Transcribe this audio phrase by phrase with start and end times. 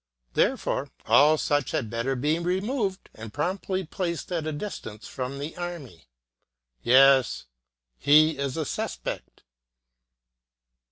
[0.33, 5.55] Therefore, all such had better be removed and promptly placed at a distance from the
[5.57, 6.05] array.
[6.81, 7.45] Yes,
[7.99, 9.43] he is a suspect.